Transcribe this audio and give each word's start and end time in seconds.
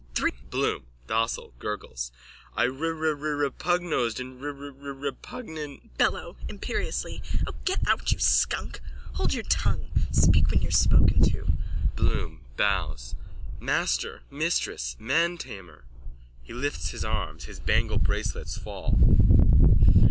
Thr... 0.15 0.29
BLOOM: 0.49 0.85
(Docile, 1.05 1.53
gurgles.) 1.59 2.11
I 2.55 2.65
rererepugnosed 2.65 4.19
in 4.19 4.39
rerererepugnant... 4.39 5.95
BELLO: 5.99 6.37
(Imperiously.) 6.47 7.21
O, 7.45 7.51
get 7.65 7.81
out, 7.87 8.11
you 8.11 8.17
skunk! 8.17 8.81
Hold 9.13 9.35
your 9.35 9.43
tongue! 9.43 9.91
Speak 10.11 10.49
when 10.49 10.63
you're 10.63 10.71
spoken 10.71 11.21
to. 11.29 11.53
BLOOM: 11.95 12.41
(Bows.) 12.57 13.13
Master! 13.59 14.23
Mistress! 14.31 14.95
Mantamer! 14.99 15.83
_(He 16.49 16.59
lifts 16.59 16.89
his 16.89 17.05
arms. 17.05 17.43
His 17.45 17.59
bangle 17.59 17.99
bracelets 17.99 18.57
fall.) 18.57 18.97